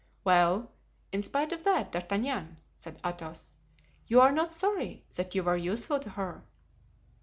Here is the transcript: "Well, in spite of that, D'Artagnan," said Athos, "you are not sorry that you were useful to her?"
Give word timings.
"Well, 0.23 0.71
in 1.11 1.21
spite 1.21 1.51
of 1.51 1.63
that, 1.63 1.91
D'Artagnan," 1.91 2.57
said 2.73 2.99
Athos, 3.05 3.57
"you 4.07 4.19
are 4.19 4.31
not 4.31 4.51
sorry 4.51 5.05
that 5.15 5.35
you 5.35 5.43
were 5.43 5.55
useful 5.55 5.99
to 5.99 6.09
her?" 6.09 6.43